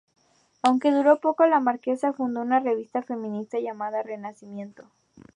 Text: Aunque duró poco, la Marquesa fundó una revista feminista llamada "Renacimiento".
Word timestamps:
Aunque 0.63 0.89
duró 0.91 1.19
poco, 1.19 1.45
la 1.45 1.59
Marquesa 1.59 2.11
fundó 2.11 2.41
una 2.41 2.59
revista 2.59 3.03
feminista 3.03 3.59
llamada 3.59 4.01
"Renacimiento". 4.01 4.89